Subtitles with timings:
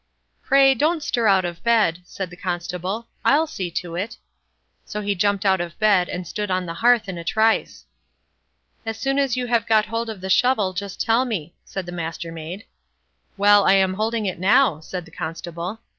[0.41, 4.17] "Pray, don't stir out of bed", said the Constable; "I'll see to it."
[4.83, 7.85] So he jumped out of bed, and stood on the hearth in a trice.
[8.83, 11.91] "As soon as you have got hold of the shovel, just tell me", said the
[11.91, 12.65] Mastermaid.
[13.37, 15.81] "Well, I am holding it now", said the Constable.